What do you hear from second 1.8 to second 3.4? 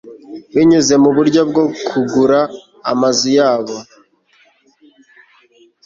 kugura amazu